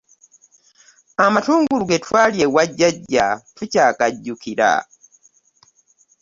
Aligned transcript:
Amatungulu 1.25 1.83
ge 1.89 1.97
twalya 2.03 2.43
ewa 2.47 2.63
jjajja 2.69 3.25
tukyagajjukira. 3.55 4.71